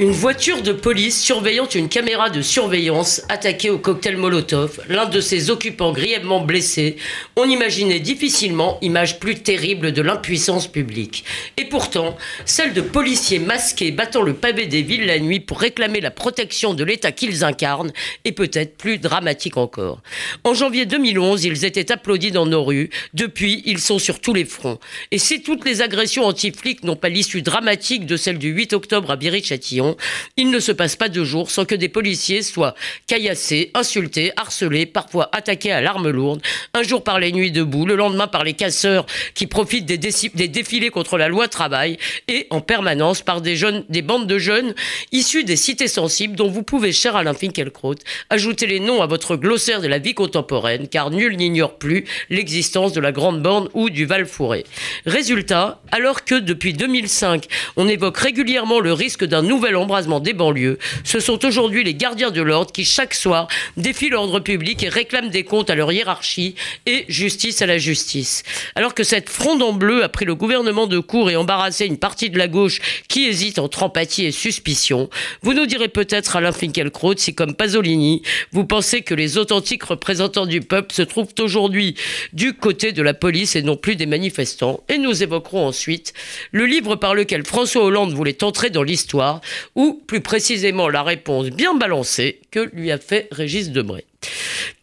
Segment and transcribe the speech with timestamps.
[0.00, 5.20] Une voiture de police surveillant une caméra de surveillance attaquée au cocktail Molotov, l'un de
[5.20, 6.96] ses occupants grièvement blessé,
[7.36, 11.26] on imaginait difficilement image plus terrible de l'impuissance publique.
[11.58, 16.00] Et pourtant, celle de policiers masqués battant le pavé des villes la nuit pour réclamer
[16.00, 17.92] la protection de l'État qu'ils incarnent
[18.24, 20.00] est peut-être plus dramatique encore.
[20.44, 22.88] En janvier 2011, ils étaient applaudis dans nos rues.
[23.12, 24.78] Depuis, ils sont sur tous les fronts.
[25.10, 29.10] Et si toutes les agressions anti-flics n'ont pas l'issue dramatique de celle du 8 octobre
[29.10, 29.89] à Biry-Châtillon,
[30.36, 32.74] il ne se passe pas deux jours sans que des policiers soient
[33.06, 36.42] caillassés, insultés, harcelés, parfois attaqués à l'arme lourde,
[36.74, 40.90] un jour par les nuits debout, le lendemain par les casseurs qui profitent des, défilés
[40.90, 44.74] contre la loi travail et en permanence par des bandes de jeunes
[45.12, 47.96] issus des cités sensibles dont vous pouvez, cher Alain Finkielkraut,
[48.30, 52.92] ajouter les noms à votre glossaire de la vie contemporaine, car nul n'ignore plus l'existence
[52.92, 54.64] de la Grande Borne ou du Val-Fouré.
[55.06, 60.78] Résultat, alors que depuis 2005, on évoque régulièrement le risque d'un nouvel embrasement des banlieues.
[61.04, 65.30] Ce sont aujourd'hui les gardiens de l'ordre qui, chaque soir, défient l'ordre public et réclament
[65.30, 66.54] des comptes à leur hiérarchie
[66.86, 68.42] et justice à la justice.
[68.74, 71.98] Alors que cette fronde en bleu a pris le gouvernement de court et embarrassé une
[71.98, 75.08] partie de la gauche qui hésite entre empathie et suspicion,
[75.42, 78.22] vous nous direz peut-être, Alain Finkielkraut, si comme Pasolini,
[78.52, 81.94] vous pensez que les authentiques représentants du peuple se trouvent aujourd'hui
[82.32, 84.82] du côté de la police et non plus des manifestants.
[84.88, 86.12] Et nous évoquerons ensuite
[86.52, 89.40] le livre par lequel François Hollande voulait entrer dans l'histoire,
[89.74, 94.04] ou plus précisément la réponse bien balancée que lui a fait Régis Debray.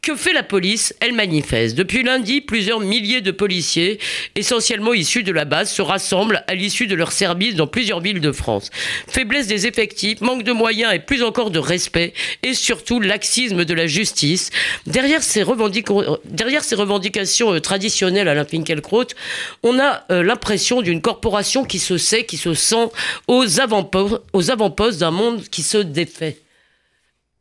[0.07, 0.95] Que fait la police?
[1.01, 1.75] Elle manifeste.
[1.75, 3.99] Depuis lundi, plusieurs milliers de policiers,
[4.35, 8.21] essentiellement issus de la base, se rassemblent à l'issue de leur service dans plusieurs villes
[8.21, 8.69] de France.
[9.07, 13.73] Faiblesse des effectifs, manque de moyens et plus encore de respect, et surtout laxisme de
[13.73, 14.49] la justice.
[14.85, 19.07] Derrière ces, revendications euh, traditionnelles à la Finkielkraut,
[19.63, 22.87] on a euh, l'impression d'une corporation qui se sait, qui se sent
[23.27, 26.37] aux avant-postes d'un monde qui se défait.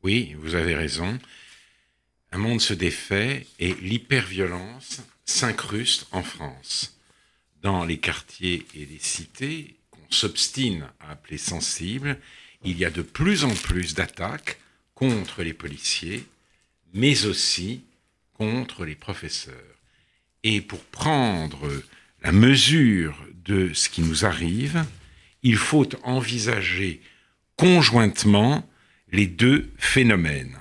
[0.03, 1.17] Oui, vous avez raison
[2.33, 6.99] un monde se défait et l'hyperviolence s'incruste en France.
[7.63, 12.19] Dans les quartiers et les cités qu'on s'obstine à appeler sensibles,
[12.65, 14.59] il y a de plus en plus d'attaques
[14.95, 16.25] contre les policiers,
[16.95, 17.83] mais aussi
[18.35, 19.55] contre les professeurs.
[20.43, 21.71] Et pour prendre
[22.23, 24.85] la mesure de ce qui nous arrive,
[25.43, 27.01] il faut envisager
[27.57, 28.69] conjointement
[29.13, 30.59] les deux phénomènes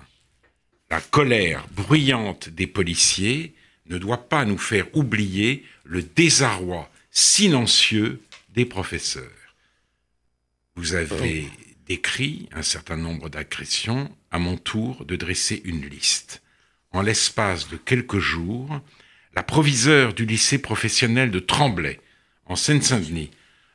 [0.90, 3.54] la colère bruyante des policiers
[3.88, 8.22] ne doit pas nous faire oublier le désarroi silencieux
[8.54, 9.24] des professeurs.
[10.76, 11.48] Vous avez
[11.88, 16.42] décrit un certain nombre d'agressions, à mon tour de dresser une liste.
[16.92, 18.82] En l'espace de quelques jours,
[19.36, 22.00] la proviseure du lycée professionnel de Tremblay,
[22.46, 23.32] en Seine-Saint-Denis,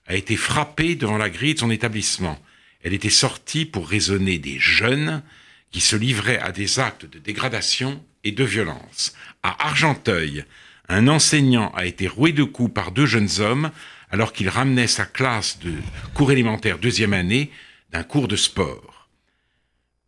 [0.06, 2.38] a été frappée devant la grille de son établissement.
[2.82, 5.22] Elle était sortie pour raisonner des jeunes
[5.70, 9.14] qui se livrait à des actes de dégradation et de violence.
[9.42, 10.44] À Argenteuil,
[10.88, 13.70] un enseignant a été roué de coups par deux jeunes hommes
[14.10, 15.72] alors qu'il ramenait sa classe de
[16.14, 17.50] cours élémentaire deuxième année
[17.92, 19.08] d'un cours de sport.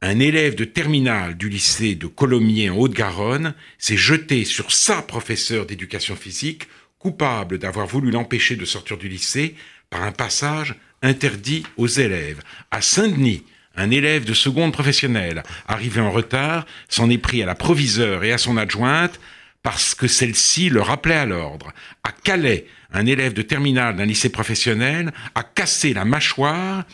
[0.00, 5.64] Un élève de terminale du lycée de Colomiers en Haute-Garonne s'est jeté sur sa professeure
[5.64, 6.66] d'éducation physique,
[6.98, 9.54] coupable d'avoir voulu l'empêcher de sortir du lycée
[9.90, 12.42] par un passage interdit aux élèves.
[12.72, 13.44] À Saint-Denis,
[13.76, 18.32] un élève de seconde professionnelle, arrivé en retard, s'en est pris à la proviseure et
[18.32, 19.18] à son adjointe
[19.62, 21.72] parce que celle-ci le rappelait à l'ordre.
[22.02, 26.84] À Calais, un élève de terminale d'un lycée professionnel a cassé la mâchoire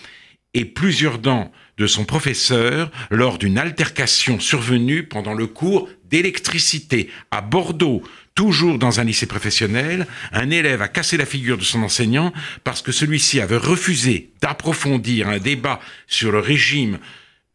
[0.55, 7.41] et plusieurs dents de son professeur lors d'une altercation survenue pendant le cours d'électricité à
[7.41, 8.03] Bordeaux,
[8.39, 12.83] toujours dans un lycée professionnel, un élève a cassé la figure de son enseignant parce
[12.83, 17.01] que celui-ci avait refusé d'approfondir un débat sur le régime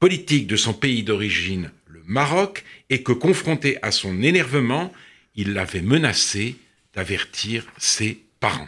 [0.02, 4.92] politique de son pays d'origine, le Maroc, et que confronté à son énervement,
[5.36, 6.58] il l'avait menacé
[6.94, 8.68] d'avertir ses parents.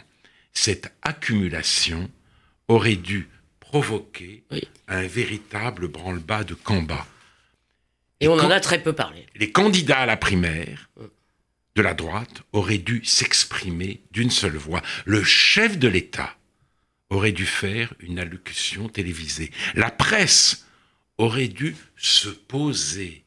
[0.54, 2.08] Cette accumulation
[2.68, 3.28] aurait dû
[3.60, 4.42] provoquer
[4.88, 7.06] un véritable branle-bas de combat.
[8.20, 9.26] Et on en a très peu parlé.
[9.34, 10.88] Les candidats à la primaire
[11.76, 14.82] de la droite aurait dû s'exprimer d'une seule voix.
[15.04, 16.36] Le chef de l'État
[17.10, 19.52] aurait dû faire une allocution télévisée.
[19.74, 20.66] La presse
[21.18, 23.24] aurait dû se poser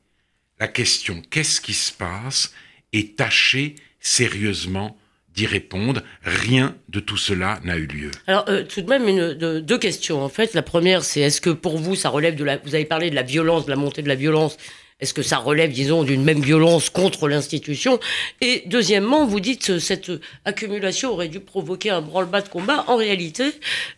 [0.59, 2.53] la question qu'est-ce qui se passe
[2.91, 4.98] et tâcher sérieusement
[5.39, 6.01] d'y répondre.
[6.23, 8.11] Rien de tout cela n'a eu lieu.
[8.27, 10.21] Alors, euh, tout de même, deux questions.
[10.21, 12.57] En fait, la première, c'est est-ce que pour vous, ça relève de la.
[12.57, 14.57] Vous avez parlé de la violence, de la montée de la violence.
[14.99, 18.01] Est-ce que ça relève, disons, d'une même violence contre l'institution?
[18.41, 20.11] Et deuxièmement, vous dites que cette
[20.43, 22.83] accumulation aurait dû provoquer un branle-bas de combat.
[22.87, 23.45] En réalité,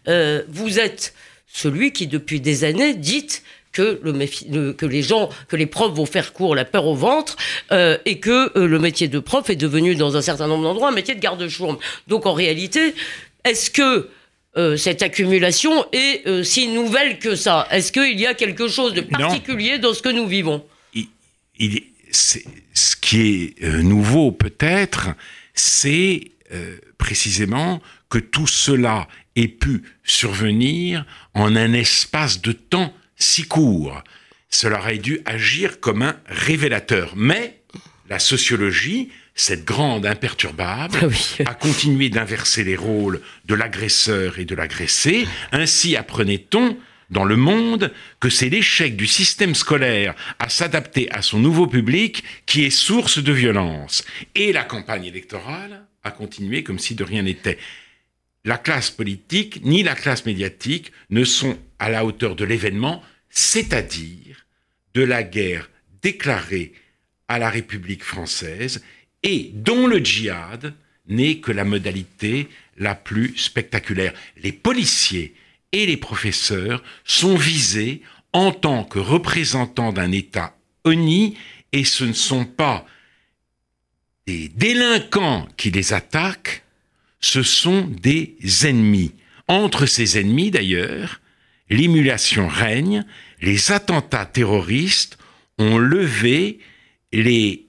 [0.08, 1.16] euh, vous êtes
[1.48, 3.26] celui qui, depuis des années, dit
[3.72, 7.36] que, le, que les gens, que les profs vont faire court la peur au ventre
[7.72, 10.90] euh, et que euh, le métier de prof est devenu dans un certain nombre d'endroits
[10.90, 11.78] un métier de garde-chourme.
[12.08, 12.94] Donc en réalité,
[13.44, 14.10] est-ce que
[14.58, 17.68] euh, cette accumulation est si nouvelle que ça?
[17.72, 20.66] Est-ce qu'il y a quelque chose de particulier dans ce que nous vivons?
[21.58, 25.10] Il, Ce qui est nouveau peut-être,
[25.54, 26.32] c'est
[26.98, 29.08] précisément que tout cela
[29.38, 34.04] ait pu survenir en un espace de temps si court.
[34.50, 37.14] Cela aurait dû agir comme un révélateur.
[37.16, 37.62] Mais
[38.10, 40.98] la sociologie, cette grande imperturbable,
[41.46, 45.26] ah a continué d'inverser les rôles de l'agresseur et de l'agressé.
[45.52, 46.78] Ainsi apprenait-on
[47.10, 52.24] dans le monde que c'est l'échec du système scolaire à s'adapter à son nouveau public
[52.46, 54.04] qui est source de violence.
[54.36, 57.58] Et la campagne électorale a continué comme si de rien n'était.
[58.44, 64.46] La classe politique ni la classe médiatique ne sont à la hauteur de l'événement, c'est-à-dire
[64.94, 65.68] de la guerre
[66.04, 66.74] déclarée
[67.28, 68.84] à la République française
[69.24, 70.76] et dont le djihad
[71.08, 72.48] n'est que la modalité
[72.78, 74.14] la plus spectaculaire.
[74.38, 75.34] Les policiers
[75.72, 80.56] et les professeurs sont visés en tant que représentants d'un État
[80.86, 81.36] uni
[81.72, 82.86] et ce ne sont pas
[84.28, 86.64] des délinquants qui les attaquent,
[87.22, 88.36] ce sont des
[88.68, 89.14] ennemis.
[89.48, 91.22] Entre ces ennemis, d'ailleurs,
[91.72, 93.06] l'émulation règne,
[93.42, 95.18] les attentats terroristes
[95.58, 96.60] ont levé
[97.12, 97.66] les,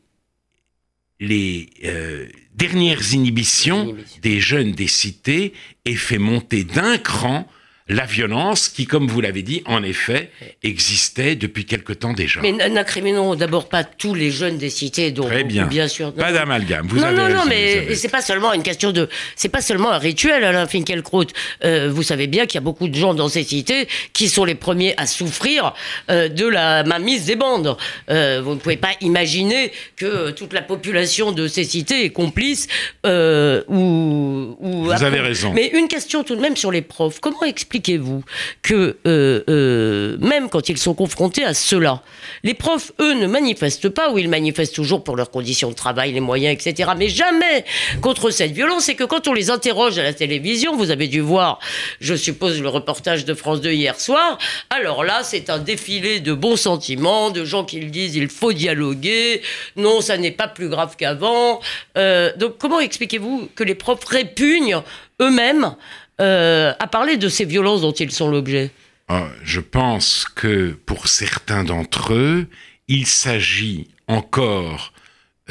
[1.20, 5.54] les euh, dernières inhibitions des jeunes des cités
[5.84, 7.49] et fait monter d'un cran
[7.93, 10.31] la violence qui, comme vous l'avez dit, en effet,
[10.62, 12.41] existait depuis quelque temps déjà.
[12.41, 15.67] Mais n'incriminons d'abord pas tous les jeunes des cités, dont Très bien.
[15.67, 16.12] bien sûr.
[16.12, 16.87] Pas d'amalgame.
[16.89, 19.91] Vous non, avez non, non, mais c'est pas seulement une question de, c'est pas seulement
[19.91, 21.27] un rituel, Alain Finkielkraut.
[21.65, 24.44] Euh, vous savez bien qu'il y a beaucoup de gens dans ces cités qui sont
[24.44, 25.75] les premiers à souffrir
[26.11, 27.77] euh, de la mainmise des bandes.
[28.11, 32.69] Euh, vous ne pouvez pas imaginer que toute la population de ces cités est complice
[33.05, 34.85] euh, ou, ou.
[34.85, 35.53] Vous avez raison.
[35.53, 37.21] Mais une question tout de même sur les profs.
[37.21, 38.23] Comment expliquer expliquez-vous
[38.62, 42.02] que euh, euh, même quand ils sont confrontés à cela,
[42.44, 46.12] les profs, eux, ne manifestent pas, ou ils manifestent toujours pour leurs conditions de travail,
[46.12, 47.64] les moyens, etc., mais jamais
[48.00, 51.20] contre cette violence, et que quand on les interroge à la télévision, vous avez dû
[51.20, 51.58] voir,
[52.00, 54.38] je suppose, le reportage de France 2 hier soir,
[54.70, 59.43] alors là, c'est un défilé de bons sentiments, de gens qui disent il faut dialoguer,
[59.76, 61.61] non, ça n'est pas plus grave qu'avant.
[61.99, 64.82] Euh, donc comment expliquez-vous que les profs répugnent
[65.20, 65.75] eux-mêmes
[66.20, 68.70] euh, à parler de ces violences dont ils sont l'objet
[69.09, 72.47] ah, Je pense que pour certains d'entre eux,
[72.88, 74.93] il s'agit encore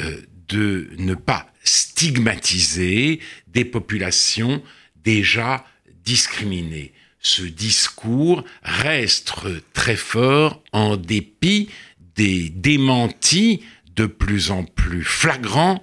[0.00, 0.16] euh,
[0.48, 4.62] de ne pas stigmatiser des populations
[4.96, 5.64] déjà
[6.04, 6.92] discriminées.
[7.20, 9.34] Ce discours reste
[9.72, 11.68] très fort en dépit
[12.16, 13.62] des démentis
[13.94, 15.80] de plus en plus flagrants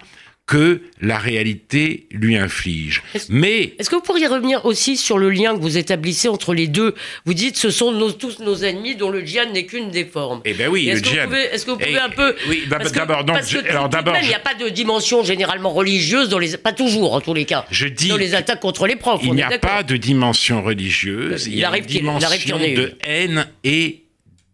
[0.49, 3.03] que la réalité lui inflige.
[3.29, 6.67] Mais est-ce que vous pourriez revenir aussi sur le lien que vous établissez entre les
[6.67, 6.95] deux?
[7.25, 10.41] Vous dites ce sont tous nos ennemis dont le djihad n'est qu'une des formes.
[10.45, 11.31] Eh ben oui, le djihad.
[11.31, 13.37] Est-ce que vous pouvez un peu Oui, d'abord donc
[13.69, 17.21] alors d'abord il n'y a pas de dimension généralement religieuse dans les pas toujours en
[17.21, 17.65] tous les cas.
[17.69, 19.21] Je dis dans les attaques contre les profs.
[19.23, 21.45] Il n'y a pas de dimension religieuse.
[21.45, 24.01] Il, y a une dimension de haine et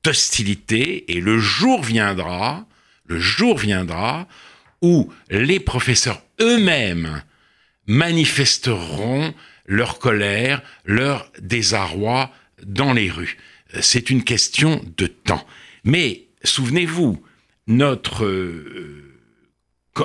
[0.04, 2.66] d'hostilité et le jour viendra,
[3.06, 4.28] le jour viendra
[4.86, 7.24] où les professeurs eux-mêmes
[7.88, 9.34] manifesteront
[9.66, 12.32] leur colère, leur désarroi
[12.64, 13.38] dans les rues.
[13.82, 15.44] C'est une question de temps.
[15.86, 17.20] Mais souvenez-vous,
[17.66, 19.12] notre euh,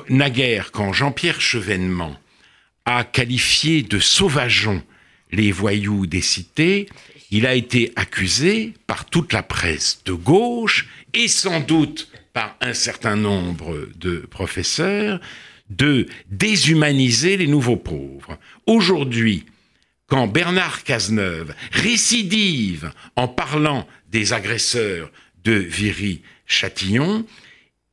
[0.08, 2.16] naguère, quand Jean-Pierre Chevènement
[2.86, 4.82] a qualifié de sauvageons
[5.30, 6.88] les voyous des cités,
[7.30, 12.74] il a été accusé par toute la presse de gauche et sans doute par un
[12.74, 15.20] certain nombre de professeurs
[15.68, 18.38] de déshumaniser les nouveaux pauvres.
[18.66, 19.44] Aujourd'hui,
[20.06, 25.10] quand Bernard Cazeneuve récidive en parlant des agresseurs
[25.44, 27.24] de Viry-Châtillon,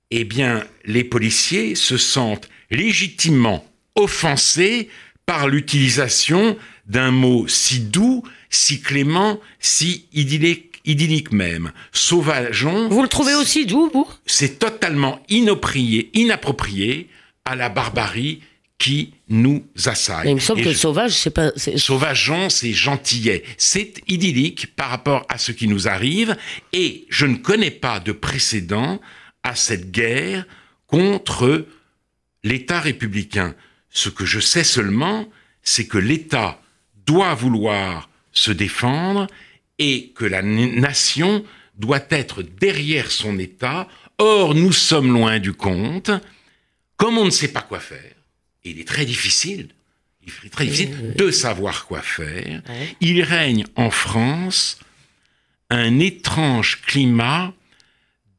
[0.10, 3.66] eh bien, les policiers se sentent légitimement
[3.96, 4.90] offensés
[5.26, 12.90] par l'utilisation d'un mot si doux, si clément, si idyllique idyllique même, sauvageons.
[12.90, 14.08] Vous le trouvez aussi doux, vous?
[14.26, 17.10] C'est totalement inapproprié, inapproprié
[17.46, 18.42] à la barbarie
[18.80, 20.26] qui nous assaillent.
[20.26, 21.52] Mais il me semble Et que je- sauvage, c'est pas.
[21.78, 23.44] Sauvageons, c'est gentillet.
[23.58, 26.36] C'est idyllique par rapport à ce qui nous arrive
[26.74, 29.00] et je ne connais pas de précédent
[29.44, 30.46] à cette guerre
[30.86, 31.66] contre
[32.44, 33.56] l'État républicain.
[33.90, 35.28] Ce que je sais seulement,
[35.64, 36.62] c'est que l'État
[37.08, 39.26] doit vouloir se défendre
[39.80, 41.44] et que la nation
[41.76, 43.88] doit être derrière son État.
[44.18, 46.12] Or, nous sommes loin du compte.
[46.96, 48.16] Comme on ne sait pas quoi faire,
[48.64, 49.70] et il est très difficile,
[50.26, 52.64] il est très difficile de savoir quoi faire,
[53.02, 54.80] il règne en France
[55.70, 57.54] un étrange climat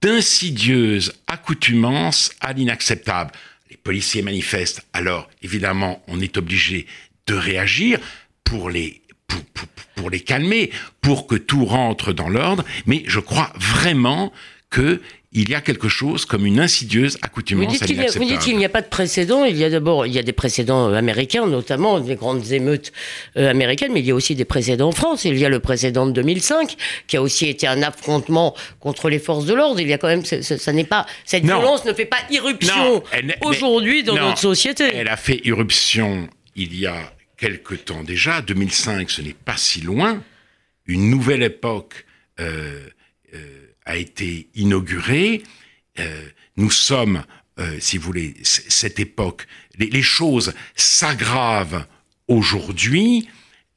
[0.02, 3.30] d'insidieuse accoutumance à l'inacceptable.
[3.70, 6.86] Les policiers manifestent, alors évidemment on est obligé
[7.26, 8.00] de réagir
[8.42, 10.70] pour les, pour, pour- pour les calmer,
[11.00, 14.32] pour que tout rentre dans l'ordre, mais je crois vraiment
[14.70, 15.00] que
[15.32, 18.38] il y a quelque chose comme une insidieuse Vous accoutumance dites à qu'il vous dites
[18.38, 19.44] qu'il n'y a pas de précédent.
[19.44, 22.92] Il y a d'abord, il y a des précédents euh, américains, notamment des grandes émeutes
[23.36, 25.26] euh, américaines, mais il y a aussi des précédents en France.
[25.26, 29.18] Il y a le précédent de 2005, qui a aussi été un affrontement contre les
[29.18, 29.80] forces de l'ordre.
[29.80, 31.58] Il y a quand même, ça, n'est pas, cette Non.
[31.58, 33.02] violence ne fait pas irruption
[33.42, 34.84] aujourd'hui dans non, notre société.
[34.94, 38.42] Elle a fait irruption il y a quelque temps déjà.
[38.42, 40.22] 2005, ce n'est pas si loin.
[40.86, 42.04] Une nouvelle époque
[42.40, 42.86] euh,
[43.34, 45.42] euh, a été inaugurée.
[45.98, 47.24] Euh, nous sommes,
[47.58, 49.46] euh, si vous voulez, cette époque,
[49.78, 51.86] les, les choses s'aggravent
[52.26, 53.28] aujourd'hui.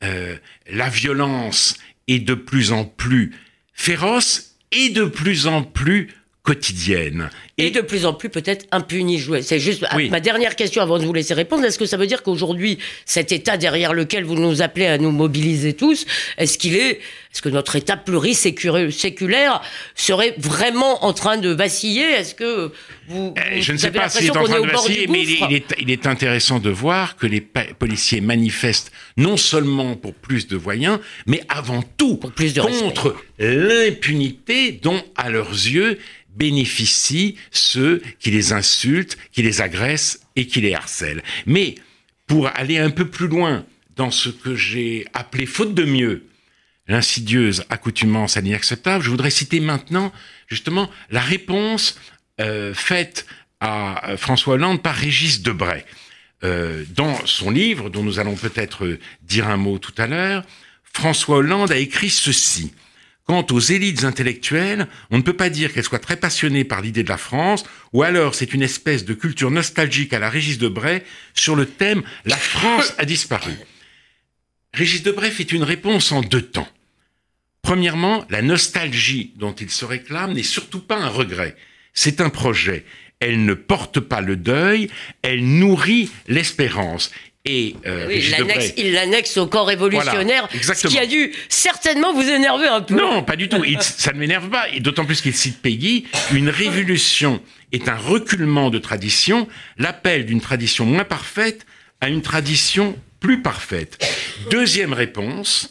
[0.04, 0.38] Euh,
[0.70, 1.78] la violence
[2.08, 3.34] est de plus en plus
[3.74, 6.10] féroce et de plus en plus
[6.44, 7.30] quotidienne.
[7.58, 9.22] Et de plus en plus peut-être impuni.
[9.44, 10.10] C'est juste Oui.
[10.10, 11.64] ma dernière question avant de vous laisser répondre.
[11.66, 15.12] Est-ce que ça veut dire qu'aujourd'hui, cet État derrière lequel vous nous appelez à nous
[15.12, 16.06] mobiliser tous,
[16.40, 17.00] est-ce qu'il est,
[17.32, 19.62] est-ce que notre État pluriséculaire
[19.96, 22.04] serait vraiment en train de vaciller?
[22.10, 22.72] Est-ce que
[23.08, 25.32] vous, Euh, vous Je ne sais pas s'il est en train de vaciller, mais il
[25.32, 30.14] est, il est- il est intéressant de voir que les policiers manifestent non seulement pour
[30.16, 35.98] plus de voyants, mais avant tout Pour plus de contre l'impunité dont, à leurs yeux,
[36.36, 41.24] bénéficient ceux qui les insultent, qui les agressent et qui les harcèlent.
[41.46, 41.76] Mais
[42.28, 46.24] pour aller un peu plus loin dans ce que j'ai appelé, faute de mieux,
[46.88, 50.14] l'insidieuse accoutumance à l'inacceptable, je voudrais citer maintenant
[50.48, 52.00] justement la réponse
[52.40, 53.26] euh, faite
[53.60, 55.84] à euh, François Hollande par Régis Debray.
[56.44, 60.44] Euh, dans son livre, dont nous allons peut-être dire un mot tout à l'heure,
[60.94, 62.72] François Hollande a écrit ceci.
[63.32, 67.04] Quant aux élites intellectuelles, on ne peut pas dire qu'elles soient très passionnées par l'idée
[67.04, 71.02] de la France, ou alors c'est une espèce de culture nostalgique à la Régis Debray
[71.34, 73.54] sur le thème La France a disparu.
[74.74, 76.68] Régis Debray fait une réponse en deux temps.
[77.62, 81.56] Premièrement, la nostalgie dont il se réclame n'est surtout pas un regret.
[81.94, 82.84] C'est un projet.
[83.22, 84.90] Elle ne porte pas le deuil,
[85.22, 87.12] elle nourrit l'espérance.
[87.44, 88.24] Et euh, Oui,
[88.78, 92.94] il l'annexe- au corps révolutionnaire, Voilà, ce qui a dû certainement vous énerver un peu.
[92.96, 93.64] Non, pas du tout.
[93.64, 94.68] Il- ça ne m'énerve pas.
[94.80, 96.06] D'autant plus qu'il cite Peggy.
[96.34, 101.66] Une révolution est un reculement de tradition, l'appel d'une tradition moins parfaite
[102.00, 104.06] à une tradition plus parfaite.
[104.52, 105.70] Deuxième réponse.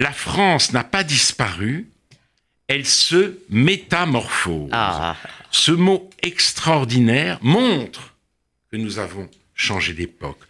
[0.00, 1.88] La France n'a pas disparu,
[2.68, 4.70] elle se métamorphose.
[4.72, 5.14] Ah,
[5.50, 8.14] Ce mot extraordinaire montre
[8.72, 9.28] que nous avons
[9.60, 10.40] changé d'époque.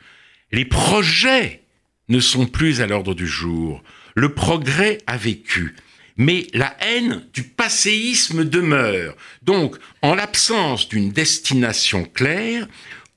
[0.52, 1.62] Les projets
[2.08, 3.82] ne sont plus à l'ordre du jour.
[4.14, 5.76] Le progrès a vécu.
[6.16, 9.16] Mais la haine du passéisme demeure.
[9.42, 12.66] Donc, en l'absence d'une destination claire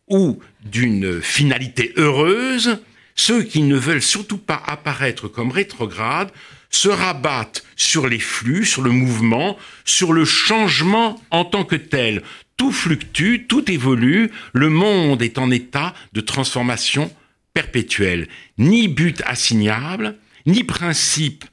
[0.08, 2.78] ou d'une finalité heureuse,
[3.16, 6.32] ceux qui ne veulent surtout pas apparaître comme rétrogrades
[6.70, 12.24] se rabattent sur les flux, sur le mouvement, sur le changement en tant que tel.
[12.58, 17.12] Tout fluctue, tout évolue, le monde est en état de transformation
[17.54, 18.28] perpétuelle.
[18.58, 21.46] Ni but assignable, ni principe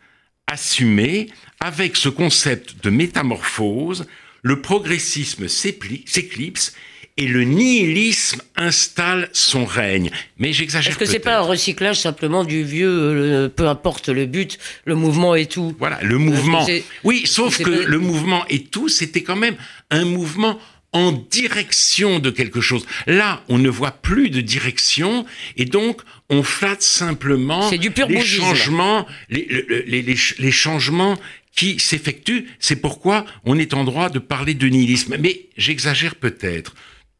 [0.46, 1.28] assumé,
[1.60, 4.06] avec ce concept de métamorphose,
[4.42, 6.74] le progressisme s'éclipse
[7.16, 10.10] et le nihilisme installe son règne.
[10.38, 14.58] Mais j'exagère Est-ce que c'est pas un recyclage simplement du vieux, peu importe le but,
[14.86, 15.76] le mouvement et tout?
[15.78, 16.66] Voilà, le mouvement.
[17.04, 19.56] Oui, sauf que le mouvement et tout, c'était quand même
[19.90, 20.58] un mouvement
[20.92, 22.84] en direction de quelque chose.
[23.06, 25.24] Là, on ne voit plus de direction
[25.56, 30.34] et donc on flatte simplement C'est du pur les changements, les, le- les- les ch-
[30.38, 31.18] les changements
[31.54, 32.46] qui s'effectuent.
[32.58, 35.16] C'est pourquoi on est en droit de parler de nihilisme.
[35.20, 36.74] Mais j'exagère peut-être.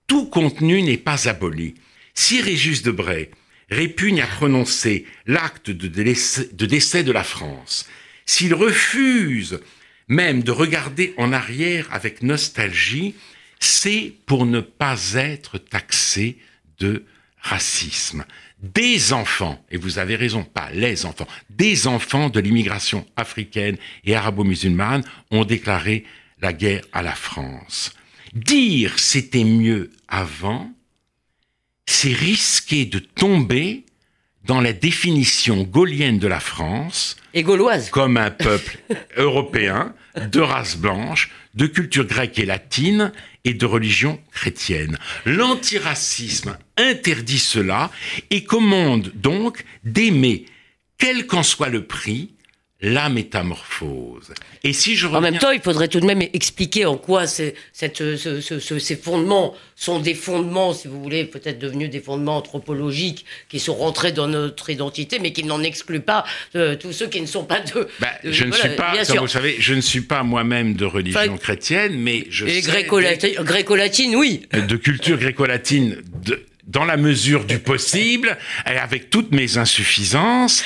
[0.09, 1.75] Tout contenu n'est pas aboli.
[2.15, 3.31] Si Régis Debray
[3.71, 7.87] répugne à prononcer l'acte de décès, de décès de la France,
[8.27, 9.61] s'il refuse
[10.09, 13.15] même de regarder en arrière avec nostalgie,
[13.61, 16.39] c'est pour ne pas être taxé
[16.79, 17.05] de
[17.41, 18.25] racisme.
[18.63, 24.15] Des enfants, et vous avez raison, pas les enfants, des enfants de l'immigration africaine et
[24.15, 26.05] arabo-musulmane ont déclaré
[26.41, 27.95] la guerre à la France.
[28.35, 30.71] Dire c'était mieux avant,
[31.87, 33.85] c'est risquer de tomber
[34.45, 38.79] dans la définition gaulienne de la France et gauloise comme un peuple
[39.17, 43.13] européen de race blanche, de culture grecque et latine
[43.45, 44.99] et de religion chrétienne.
[45.25, 47.91] L'antiracisme interdit cela
[48.31, 50.47] et commande donc d'aimer,
[50.99, 52.35] quel qu'en soit le prix,
[52.83, 54.33] la métamorphose.
[54.65, 57.57] Et si je En même temps, il faudrait tout de même expliquer en quoi cette,
[57.73, 63.75] ces fondements sont des fondements, si vous voulez, peut-être devenus des fondements anthropologiques qui sont
[63.75, 67.45] rentrés dans notre identité, mais qui n'en excluent pas euh, tous ceux qui ne sont
[67.45, 67.89] pas de.
[67.99, 71.37] Bah, je ne suis pas, comme vous savez, je ne suis pas moi-même de religion
[71.39, 72.47] chrétienne, mais je.
[72.47, 74.43] Et gréco-latine, oui.
[74.53, 76.03] De culture gréco-latine,
[76.71, 80.63] dans la mesure du possible, avec toutes mes insuffisances.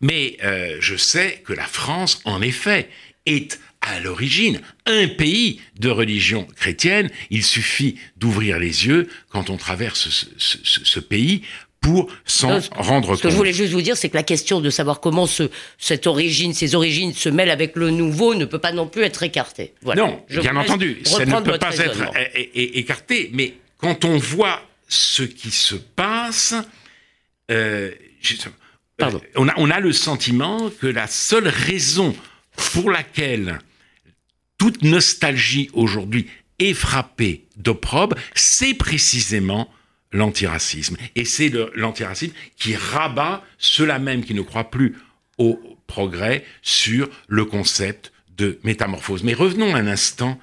[0.00, 2.88] Mais euh, je sais que la France, en effet,
[3.24, 7.10] est à l'origine un pays de religion chrétienne.
[7.30, 11.42] Il suffit d'ouvrir les yeux quand on traverse ce, pays
[11.80, 13.18] pour s'en rendre compte.
[13.18, 15.50] Ce que je voulais juste vous dire, c'est que la question de savoir comment ce,
[15.78, 19.22] cette origine, ces origines se mêlent avec le nouveau ne peut pas non plus être
[19.22, 19.72] écartée.
[19.84, 22.10] Non, bien entendu, ça ne peut pas être
[22.54, 26.54] écarté, mais quand on voit ce qui se passe,
[27.50, 27.90] euh,
[29.02, 32.16] euh, on, a, on a le sentiment que la seule raison
[32.72, 33.58] pour laquelle
[34.58, 36.28] toute nostalgie aujourd'hui
[36.58, 39.70] est frappée d'opprobre, c'est précisément
[40.12, 40.96] l'antiracisme.
[41.14, 44.96] Et c'est l'antiracisme qui rabat ceux-là même qui ne croient plus
[45.38, 49.22] au progrès sur le concept de métamorphose.
[49.22, 50.40] Mais revenons un instant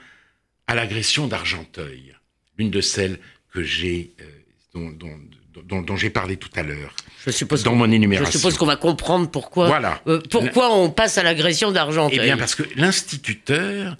[0.68, 2.16] à l'agression d'Argenteuil,
[2.58, 3.20] l'une de celles
[3.52, 4.26] que j'ai, euh,
[4.74, 6.96] dont j'ai parlé tout à l'heure.
[7.26, 8.32] Je suppose dans mon énumération.
[8.32, 10.02] Je suppose qu'on va comprendre pourquoi, voilà.
[10.08, 12.10] Euh, pourquoi on passe à l'agression d'argent.
[12.12, 13.98] Eh bien, parce que l'instituteur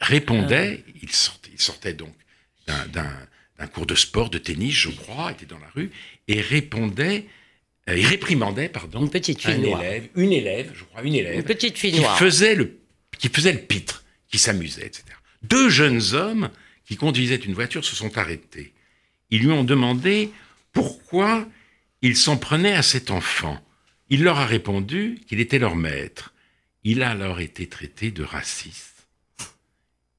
[0.00, 0.90] répondait, ah.
[1.02, 2.14] il, sortait, il sortait donc
[2.66, 5.90] d'un cours de sport, de tennis, je crois, était dans la rue,
[6.28, 7.26] et répondait,
[7.88, 11.34] euh, il réprimandait, pardon, une petite fille un élève, une élève, je crois, une élève,
[11.34, 12.78] une petite fille qui faisait le,
[13.18, 15.04] qui faisait le pitre, qui s'amusait, etc.
[15.42, 16.50] Deux jeunes hommes
[16.86, 18.72] qui conduisaient une voiture se sont arrêtés.
[19.34, 20.30] Ils lui ont demandé
[20.72, 21.44] pourquoi
[22.02, 23.60] ils s'en prenaient à cet enfant.
[24.08, 26.32] Il leur a répondu qu'il était leur maître.
[26.84, 29.08] Il a alors été traité de raciste.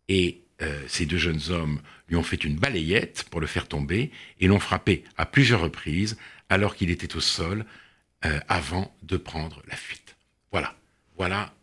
[0.10, 4.12] Et euh, ces deux jeunes hommes lui ont fait une balayette pour le faire tomber
[4.42, 6.18] et l'ont frappé à plusieurs reprises
[6.50, 7.66] alors qu'il était au sol
[8.26, 10.18] euh, avant de prendre la fuite.
[10.52, 10.76] Voilà.
[11.18, 11.54] Voilà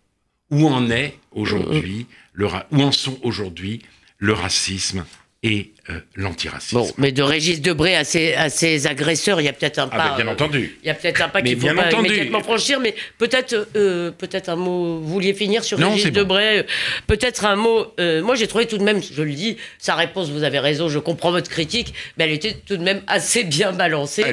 [0.48, 3.82] où en est aujourd'hui, le où en sont aujourd'hui
[4.16, 5.04] le racisme
[5.42, 6.76] et euh, l'antiracisme.
[6.76, 9.88] Bon, mais de Régis Debray à ses, à ses agresseurs, il y a peut-être un
[9.90, 10.10] ah, pas.
[10.12, 10.78] Ah bien entendu.
[10.80, 14.48] Il y a peut-être un pas qu'il faut pas immédiatement franchir, mais peut-être euh, peut-être
[14.48, 15.00] un mot.
[15.00, 16.62] Vous vouliez finir sur Régis Debray euh,
[17.08, 17.92] Peut-être un mot.
[17.98, 20.30] moi, j'ai trouvé tout de même, je le dis, sa réponse.
[20.30, 23.72] Vous avez raison, je comprends votre critique, mais elle était tout de même assez bien
[23.72, 24.24] balancée.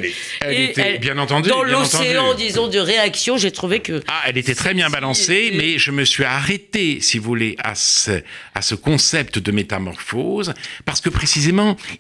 [0.42, 1.50] Elle, était bien entendu.
[1.50, 4.04] Dans l'océan, disons, de réaction, j'ai trouvé que.
[4.08, 7.74] Ah, elle était très bien balancée, mais je me suis arrêté, si vous voulez, à
[7.74, 8.22] ce
[8.54, 10.54] à ce concept de métamorphose,
[10.86, 11.39] parce que précisément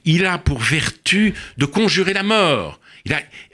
[0.05, 2.79] il a pour vertu de conjurer la mort.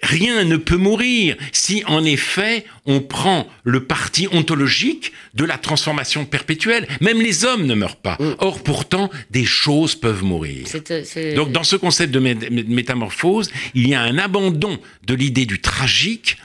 [0.01, 6.25] rien ne peut mourir si en effet on prend le parti ontologique de la transformation
[6.25, 6.87] perpétuelle.
[7.01, 8.17] Même les hommes ne meurent pas.
[8.19, 8.35] Mm.
[8.39, 10.67] Or pourtant, des choses peuvent mourir.
[10.91, 15.59] Euh, Donc dans ce concept de métamorphose, il y a un abandon de l'idée du
[15.61, 16.37] tragique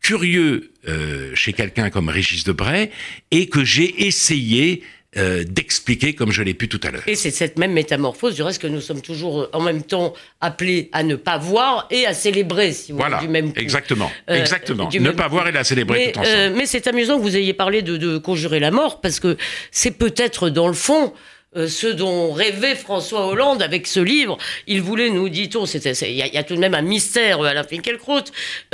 [0.00, 2.90] curieux euh, chez quelqu'un comme Régis Debray
[3.30, 4.82] et que j'ai essayé
[5.16, 7.02] euh, d'expliquer comme je l'ai pu tout à l'heure.
[7.06, 10.12] Et c'est cette même métamorphose, du reste, que nous sommes toujours euh, en même temps
[10.42, 13.58] appelés à ne pas voir et à célébrer, si vous voilà, du même coup.
[13.58, 14.90] Exactement, euh, exactement.
[14.92, 16.56] ne pas voir et la célébrer mais, tout ensemble.
[16.56, 19.38] mais c'est amusant que vous ayez parlé de, de conjurer la mort, parce que
[19.70, 21.14] c'est peut-être dans le fond
[21.56, 24.36] euh, ce dont rêvait François Hollande avec ce livre.
[24.66, 28.24] Il voulait, nous dit-on, il y, a tout de même un mystère à la Finkielkraut,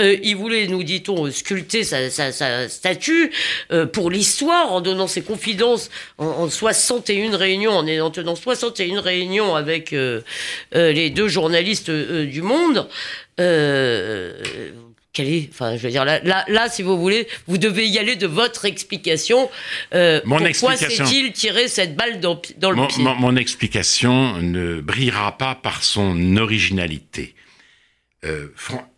[0.01, 3.31] euh, il voulait, nous dit-on, sculpter sa, statue
[3.71, 9.01] euh, pour l'histoire en donnant ses confidences en, en, 61 réunions, en, en tenant 61
[9.01, 9.95] réunions avec
[10.73, 12.89] les deux journalistes du Monde
[15.21, 18.27] est, enfin, je veux dire, là, là, si vous voulez, vous devez y aller de
[18.27, 19.51] votre explication.
[19.95, 25.55] Euh, mon pourquoi s'est-il tiré cette balle dans, le pied mon, explication ne brillera pas
[25.55, 27.35] par son originalité.
[28.25, 28.49] Euh,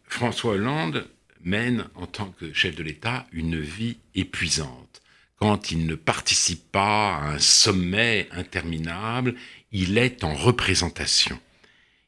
[0.09, 1.07] François Hollande
[1.42, 5.02] mène, en tant que chef de l'État, une vie épuisante.
[5.37, 9.35] Quand il ne participe pas à un sommet interminable,
[9.70, 11.38] il est en représentation.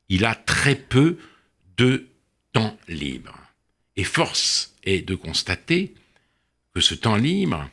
[0.09, 1.19] Il a très peu
[1.77, 2.09] de
[2.53, 3.39] temps libre.
[3.99, 5.93] Et force est de constater
[6.73, 7.69] que ce temps libre,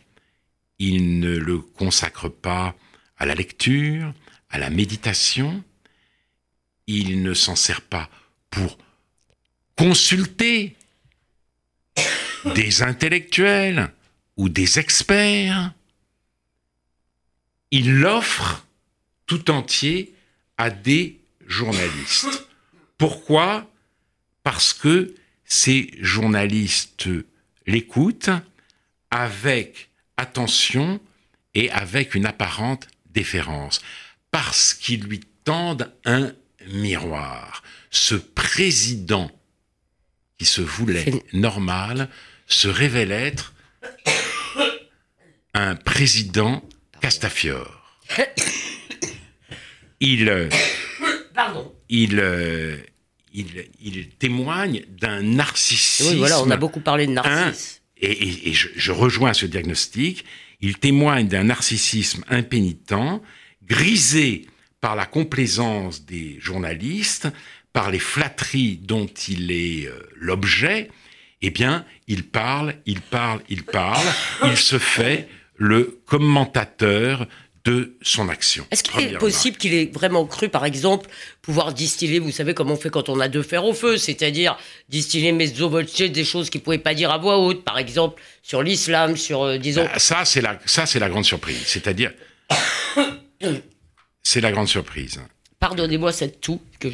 [0.79, 2.75] il ne le consacre pas
[3.15, 4.11] à la lecture,
[4.49, 5.63] à la méditation,
[6.87, 8.09] il ne s'en sert pas
[8.49, 8.79] pour
[9.77, 10.75] consulter
[12.55, 13.93] des intellectuels
[14.35, 15.73] ou des experts,
[17.69, 18.65] il l'offre
[19.27, 20.15] tout entier
[20.57, 22.47] à des journalistes.
[22.97, 23.69] Pourquoi?
[24.41, 25.13] Parce que
[25.45, 27.07] ces journalistes
[27.67, 28.29] l'écoutent
[29.11, 30.99] avec attention
[31.53, 33.81] et avec une apparente déférence,
[34.31, 36.33] parce qu'ils lui tendent un
[36.67, 37.63] miroir.
[37.91, 39.31] Ce président
[40.37, 42.09] qui se voulait normal
[42.47, 43.53] se révèle être
[45.53, 46.67] un président
[47.01, 47.99] Castafiore.
[50.01, 50.49] Il, euh,
[51.87, 52.77] il, euh,
[53.35, 56.11] il, il témoigne d'un narcissisme.
[56.11, 57.81] Oui, voilà, on a beaucoup parlé de narcissisme.
[57.97, 60.25] et, et, je, je, rejoins ce diagnostic.
[60.61, 63.21] Il témoigne d'un narcissisme impénitent,
[63.67, 64.47] grisé
[64.81, 67.27] par la complaisance des journalistes,
[67.73, 70.89] par les flatteries dont il est euh, l'objet.
[71.41, 74.05] Eh bien, il parle, il parle, il parle.
[74.45, 77.27] il se fait le commentateur
[77.65, 78.65] de son action.
[78.69, 81.09] Est-ce qu'il est possible qu'il ait vraiment cru, par exemple,
[81.41, 84.55] pouvoir distiller, vous savez comment on fait quand on a deux fers au feu, c'est-à-dire
[84.87, 88.21] distiller mezzo voce des choses qu'il ne pouvait pas dire à voix haute, par exemple
[88.43, 89.83] sur l'islam, sur, euh, disons...
[89.83, 91.63] Bah, ça, c'est la, ça, c'est la grande surprise.
[91.65, 92.13] C'est-à-dire...
[94.21, 95.19] c'est la grande surprise.
[95.59, 96.89] Pardonnez-moi cette toux que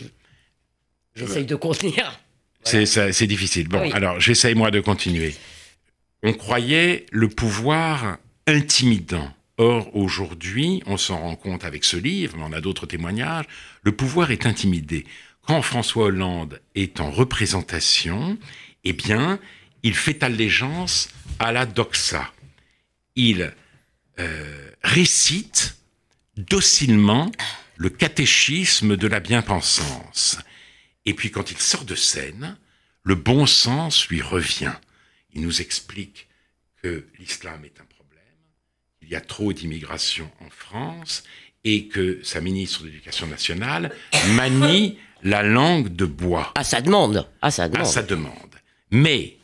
[1.15, 2.17] j'essaye de contenir.
[2.63, 3.67] C'est difficile.
[3.67, 5.35] Bon, alors j'essaye moi de continuer.
[6.23, 12.43] On croyait le pouvoir intimidant Or, aujourd'hui, on s'en rend compte avec ce livre, mais
[12.43, 13.45] on a d'autres témoignages,
[13.83, 15.05] le pouvoir est intimidé.
[15.45, 18.37] Quand François Hollande est en représentation,
[18.83, 19.39] eh bien,
[19.83, 21.09] il fait allégeance
[21.39, 22.31] à la doxa.
[23.15, 23.53] Il
[24.19, 25.77] euh, récite
[26.37, 27.31] docilement
[27.77, 30.37] le catéchisme de la bien-pensance.
[31.05, 32.57] Et puis quand il sort de scène,
[33.03, 34.73] le bon sens lui revient.
[35.33, 36.27] Il nous explique
[36.83, 37.85] que l'islam est un
[39.13, 41.23] y a trop d'immigration en France
[41.63, 43.93] et que sa ministre de l'Éducation nationale
[44.35, 46.51] manie la langue de bois.
[46.55, 47.27] À sa demande.
[47.41, 47.87] À sa demande.
[47.87, 48.55] À sa demande.
[48.89, 49.37] Mais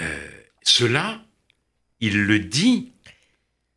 [0.00, 0.28] euh,
[0.62, 1.24] cela,
[2.00, 2.92] il le dit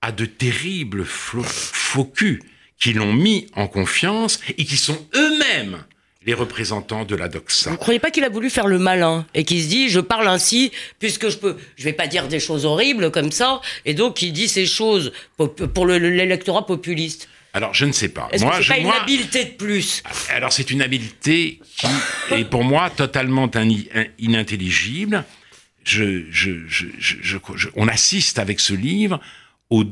[0.01, 2.41] à de terribles faux culs
[2.77, 5.83] qui l'ont mis en confiance et qui sont eux-mêmes
[6.25, 7.69] les représentants de la doxa.
[7.69, 10.01] Vous ne croyez pas qu'il a voulu faire le malin et qu'il se dit je
[10.01, 13.93] parle ainsi puisque je peux je vais pas dire des choses horribles comme ça et
[13.93, 17.29] donc il dit ces choses pour l'électorat populiste.
[17.53, 18.27] Alors je ne sais pas.
[18.31, 20.03] Est-ce que c'est pas une habileté de plus?
[20.29, 21.87] Alors c'est une habileté qui
[22.31, 23.49] est pour moi totalement
[24.19, 25.23] inintelligible.
[25.85, 27.37] Je, je,
[27.75, 29.19] on assiste avec ce livre
[29.69, 29.83] au,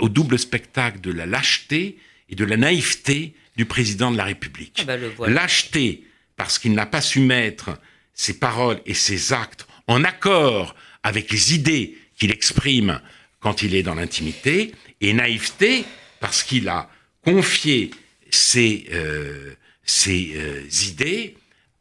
[0.00, 1.98] au double spectacle de la lâcheté
[2.30, 4.78] et de la naïveté du président de la République.
[4.80, 6.04] Ah bah, Lâcheté,
[6.36, 7.78] parce qu'il n'a pas su mettre
[8.12, 13.00] ses paroles et ses actes en accord avec les idées qu'il exprime
[13.40, 15.84] quand il est dans l'intimité, et naïveté,
[16.18, 16.88] parce qu'il a
[17.22, 17.90] confié
[18.30, 19.54] ses, euh,
[20.08, 21.36] euh, idées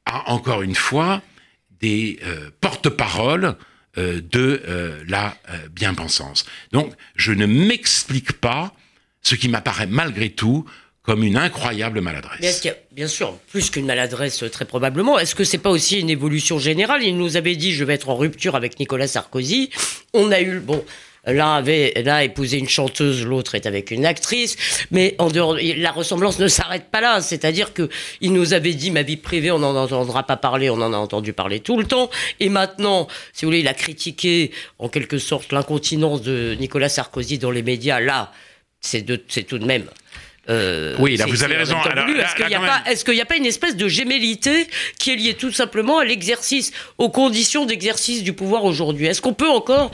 [0.06, 1.22] à, encore une fois,
[1.80, 3.56] des euh, porte-paroles
[3.96, 5.38] de la
[5.70, 6.48] bien-pensance.
[6.72, 8.74] Donc, je ne m'explique pas
[9.22, 10.66] ce qui m'apparaît malgré tout
[11.04, 12.66] comme une incroyable maladresse.
[12.92, 17.04] Bien sûr, plus qu'une maladresse, très probablement, est-ce que c'est pas aussi une évolution générale?
[17.04, 19.70] Il nous avait dit, je vais être en rupture avec Nicolas Sarkozy.
[20.14, 20.86] On a eu, bon,
[21.26, 24.56] l'un avait, l'un épousé une chanteuse, l'autre est avec une actrice,
[24.92, 27.20] mais en dehors, la ressemblance ne s'arrête pas là.
[27.20, 27.90] C'est-à-dire que
[28.22, 30.98] il nous avait dit, ma vie privée, on n'en entendra pas parler, on en a
[30.98, 32.10] entendu parler tout le temps.
[32.40, 37.40] Et maintenant, si vous voulez, il a critiqué, en quelque sorte, l'incontinence de Nicolas Sarkozy
[37.40, 38.00] dans les médias.
[38.00, 38.32] Là,
[38.80, 39.86] c'est tout de même
[40.50, 41.78] euh, oui, là, vous avez raison.
[41.78, 44.68] Est-ce qu'il n'y a, pas une espèce de gémellité
[45.00, 49.06] qui est liée tout simplement à l'exercice, aux conditions d'exercice du pouvoir aujourd'hui?
[49.06, 49.92] Est-ce qu'on peut encore,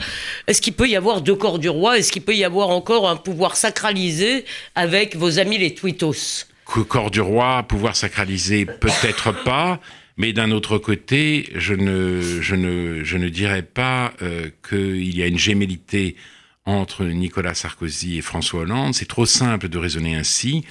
[0.48, 1.98] est-ce qu'il peut y avoir deux corps du roi?
[1.98, 6.46] Est-ce qu'il peut y avoir encore un pouvoir sacralisé avec vos amis les twittos?
[6.64, 9.80] Corps du roi, pouvoir sacralisé, peut-être pas.
[10.16, 15.22] Mais d'un autre côté, je ne, je ne, je ne dirais pas euh, qu'il y
[15.22, 16.16] a une gémellité
[16.66, 18.94] entre Nicolas Sarkozy et François Hollande.
[18.94, 20.64] C'est trop simple de raisonner ainsi.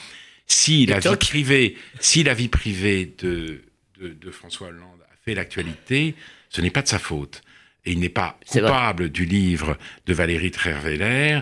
[0.47, 3.61] Si la, vie privée, si la vie privée de,
[3.99, 6.15] de, François Hollande a fait l'actualité,
[6.49, 7.41] ce n'est pas de sa faute.
[7.85, 11.39] Et il n'est pas coupable du livre de Valérie Trierweiler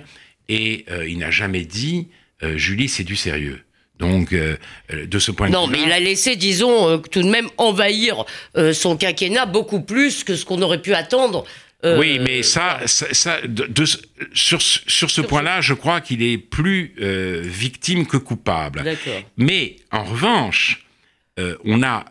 [0.49, 2.10] et euh, il n'a jamais dit
[2.43, 3.62] euh, Julie, c'est du sérieux.
[3.97, 4.57] Donc, euh,
[4.91, 5.71] de ce point de Non, vue.
[5.71, 8.25] mais il a laissé, disons, tout de même envahir
[8.71, 11.45] son quinquennat beaucoup plus que ce qu'on aurait pu attendre.
[11.86, 13.86] Euh, Oui, mais ça, ça, ça- de- de-
[14.34, 18.84] sur, sur ce point-là, je crois qu'il est plus euh, victime que coupable.
[19.38, 20.86] Mais en revanche,
[21.40, 22.06] euh, on a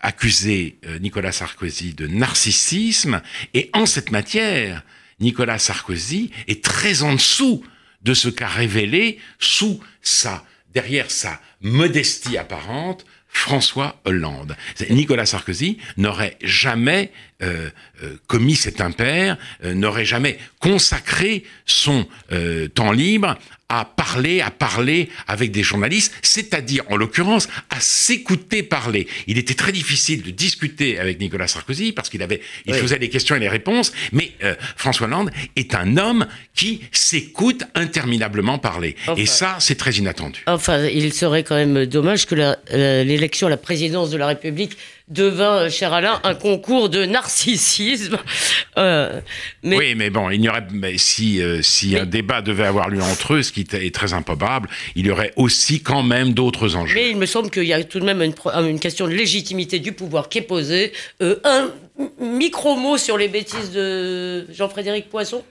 [0.00, 3.22] accusé Nicolas Sarkozy de narcissisme,
[3.54, 4.82] et en cette matière,
[5.20, 7.64] Nicolas Sarkozy est très en dessous
[8.02, 14.56] de ce qu'a révélé sous sa, derrière sa modestie apparente, François Hollande.
[14.90, 17.70] Nicolas Sarkozy n'aurait jamais euh,
[18.02, 23.36] euh, commis cet impair, euh, n'aurait jamais consacré son euh, temps libre
[23.68, 29.06] à parler, à parler avec des journalistes, c'est-à-dire, en l'occurrence, à s'écouter parler.
[29.26, 32.78] Il était très difficile de discuter avec Nicolas Sarkozy parce qu'il avait, il Oui.
[32.80, 37.62] faisait les questions et les réponses, mais euh, François Hollande est un homme qui s'écoute
[37.74, 38.94] interminablement parler.
[39.06, 39.14] Enfin.
[39.20, 40.42] Et ça, c'est très inattendu.
[40.48, 42.34] Enfin, il serait quand même dommage que
[42.74, 44.76] l'élection à la présidence de la République
[45.08, 48.18] devint, euh, cher Alain, un concours de narcissisme.
[48.78, 49.20] Euh,
[49.62, 52.64] mais Oui, mais bon, il n'y aurait, mais si, euh, si Mais- un débat devait
[52.64, 56.32] avoir lieu entre eux, ce qui est très improbable, il y aurait aussi quand même
[56.32, 56.94] d'autres enjeux.
[56.94, 58.32] Mais il me semble qu'il y a tout de même une,
[58.66, 60.92] une question de légitimité du pouvoir qui est posée.
[61.20, 61.68] Euh, un
[62.18, 65.44] micro-mot sur les bêtises de Jean-Frédéric Poisson?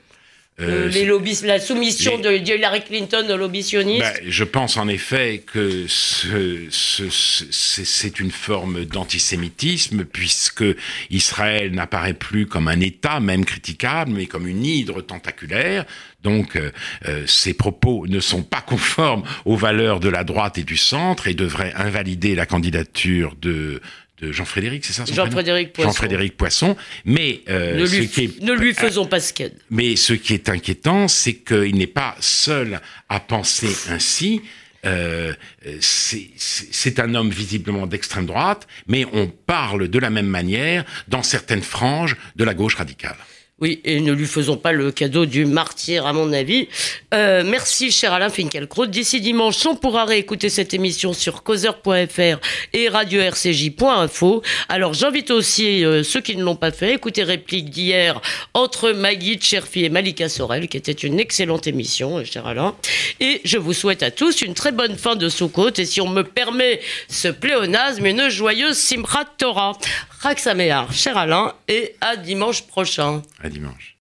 [0.62, 4.88] Euh, les lobbies, La soumission les- de Hillary Clinton au lobbysionniste Ben, je pense en
[4.88, 10.64] effet que ce- ce- ce- c'est c'est une forme d'antisémitisme puisque
[11.10, 15.86] Israël n'apparaît plus comme un État, même critiquable, mais comme une hydre tentaculaire.
[16.24, 16.72] Donc euh,
[17.08, 21.28] euh, ces propos ne sont pas conformes aux valeurs de la droite et du centre
[21.28, 23.82] et devraient invalider la candidature de
[24.22, 25.90] de Jean-Frédéric, c'est ça Jean-Frédéric Poisson.
[25.90, 26.78] Jean-Frédéric Poisson.
[27.06, 29.54] Mais euh, ne, ce lui, qui est ne lui faisons pas ce qu'elle.
[29.70, 32.80] mais ce qui est inquiétant, c'est qu'il n'est pas seul
[33.10, 34.42] à penser ainsi.
[34.84, 35.34] Euh,
[35.80, 41.62] c'est un homme visiblement d'extrême droite, mais on parle de la même manière dans certaines
[41.62, 43.18] franges de la gauche radicale.
[43.62, 46.68] Oui, et ne lui faisons pas le cadeau du martyr, à mon avis.
[47.14, 48.88] Euh, merci, cher Alain Finkielkraut.
[48.88, 52.40] D'ici dimanche, on pourra réécouter cette émission sur causeur.fr
[52.74, 54.42] et radio-rcj.info.
[54.68, 58.20] Alors, j'invite aussi euh, ceux qui ne l'ont pas fait, écouter réplique d'hier
[58.56, 62.74] entre Maggie Cherfi et Malika Sorel, qui était une excellente émission, euh, cher Alain.
[63.20, 65.74] Et je vous souhaite à tous une très bonne fin de Soukot.
[65.78, 69.78] Et si on me permet ce pléonasme, une joyeuse Simchat Torah.
[70.22, 73.22] Raksamehar, cher Alain, et à dimanche prochain.
[73.52, 73.90] Dimanche.